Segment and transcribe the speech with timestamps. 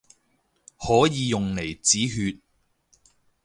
[0.79, 2.39] 可以用嚟止血